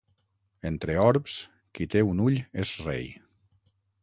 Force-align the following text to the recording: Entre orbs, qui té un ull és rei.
Entre 0.69 0.95
orbs, 1.03 1.35
qui 1.75 1.87
té 1.97 2.03
un 2.15 2.25
ull 2.27 2.41
és 2.65 2.75
rei. 2.89 3.07